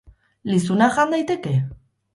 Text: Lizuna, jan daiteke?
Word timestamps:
Lizuna, 0.53 0.89
jan 0.97 1.15
daiteke? 1.17 1.57